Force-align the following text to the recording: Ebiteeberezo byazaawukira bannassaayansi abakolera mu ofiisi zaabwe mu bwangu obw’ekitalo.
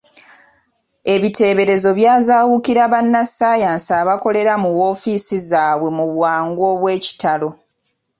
Ebiteeberezo 1.13 1.89
byazaawukira 1.99 2.83
bannassaayansi 2.93 3.91
abakolera 4.01 4.53
mu 4.63 4.71
ofiisi 4.89 5.37
zaabwe 5.49 5.89
mu 5.97 6.05
bwangu 6.13 6.61
obw’ekitalo. 6.71 7.49